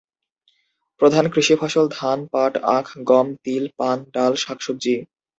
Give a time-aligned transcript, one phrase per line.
[1.01, 4.95] প্রধান কৃষি ফসল ধান, পাট, আখ, গম, তিল, পান, ডাল, শাকসবজি।